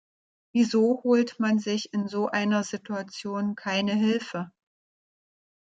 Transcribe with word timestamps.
Wieso 0.51 1.03
holt 1.03 1.39
man 1.39 1.59
sich 1.59 1.93
in 1.93 2.07
so 2.07 2.25
einer 2.27 2.63
Situation 2.63 3.53
keine 3.53 3.93
Hilfe? 3.93 4.51